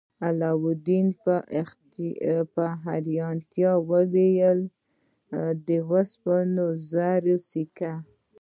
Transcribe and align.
علاوالدین 0.25 1.07
په 2.55 2.65
حیرانتیا 2.85 3.71
وویل 3.89 4.59
د 5.65 5.67
سپینو 6.11 6.67
زرو 6.91 7.37
سکه. 7.49 7.93